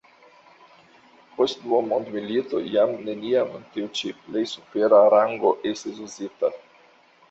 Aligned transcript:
Post 1.35 1.61
dua 1.65 1.81
mondmilito 1.91 2.63
jam 2.77 2.95
neniam 3.11 3.55
tiu 3.77 3.95
ĉi 4.01 4.15
plej 4.27 4.47
supera 4.57 5.07
rango 5.19 5.57
estis 5.77 6.07
uzita. 6.13 6.57